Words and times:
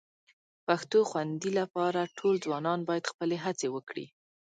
پښتو 0.65 0.99
خوندي 1.09 1.51
لپاره 1.59 2.11
ټول 2.17 2.33
ځوانان 2.45 2.79
باید 2.89 3.09
خپلې 3.11 3.37
هڅې 3.45 3.67
وکړي 3.75 4.05